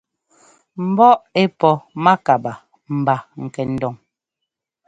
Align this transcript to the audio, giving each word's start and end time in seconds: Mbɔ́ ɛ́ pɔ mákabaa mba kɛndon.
Mbɔ́ 0.89 1.11
ɛ́ 1.41 1.47
pɔ 1.59 1.69
mákabaa 2.03 2.57
mba 2.99 3.15
kɛndon. 3.53 3.95